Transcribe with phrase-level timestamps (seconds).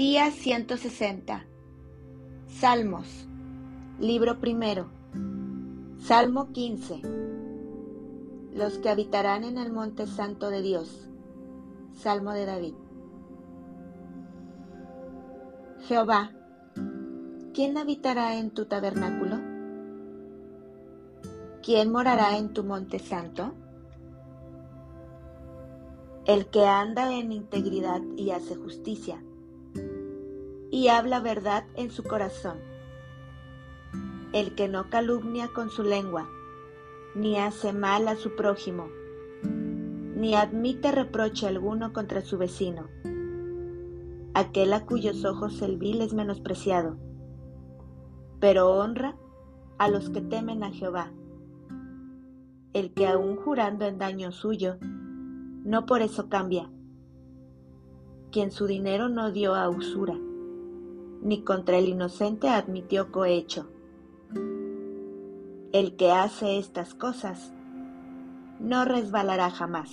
[0.00, 1.44] Día 160.
[2.48, 3.28] Salmos.
[3.98, 4.86] Libro primero.
[5.98, 7.02] Salmo 15.
[8.54, 11.10] Los que habitarán en el monte santo de Dios.
[11.92, 12.72] Salmo de David.
[15.80, 16.32] Jehová,
[17.52, 19.36] ¿quién habitará en tu tabernáculo?
[21.62, 23.52] ¿Quién morará en tu monte santo?
[26.24, 29.22] El que anda en integridad y hace justicia
[30.70, 32.58] y habla verdad en su corazón.
[34.32, 36.28] El que no calumnia con su lengua,
[37.16, 38.88] ni hace mal a su prójimo,
[39.42, 42.86] ni admite reproche alguno contra su vecino.
[44.32, 46.96] Aquel a cuyos ojos el vil es menospreciado,
[48.38, 49.16] pero honra
[49.78, 51.10] a los que temen a Jehová.
[52.72, 56.70] El que aun jurando en daño suyo, no por eso cambia,
[58.30, 60.16] quien su dinero no dio a usura
[61.22, 63.70] ni contra el inocente admitió cohecho.
[65.72, 67.52] El que hace estas cosas
[68.58, 69.90] no resbalará jamás.